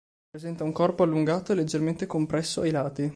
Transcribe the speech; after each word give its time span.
Presenta 0.31 0.63
un 0.63 0.71
corpo 0.71 1.03
allungato 1.03 1.51
e 1.51 1.55
leggermente 1.57 2.07
compresso 2.07 2.61
ai 2.61 2.71
lati. 2.71 3.09